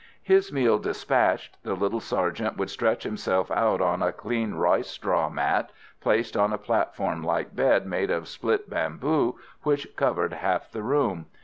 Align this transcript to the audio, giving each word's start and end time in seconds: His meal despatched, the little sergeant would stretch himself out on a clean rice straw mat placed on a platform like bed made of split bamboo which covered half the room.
His 0.23 0.51
meal 0.51 0.79
despatched, 0.79 1.59
the 1.61 1.75
little 1.75 1.99
sergeant 1.99 2.57
would 2.57 2.71
stretch 2.71 3.03
himself 3.03 3.51
out 3.51 3.81
on 3.81 4.01
a 4.01 4.11
clean 4.11 4.55
rice 4.55 4.87
straw 4.89 5.29
mat 5.29 5.71
placed 5.99 6.35
on 6.35 6.51
a 6.51 6.57
platform 6.57 7.23
like 7.23 7.55
bed 7.55 7.85
made 7.85 8.09
of 8.09 8.27
split 8.27 8.67
bamboo 8.67 9.37
which 9.61 9.87
covered 9.95 10.33
half 10.33 10.71
the 10.71 10.81
room. 10.81 11.27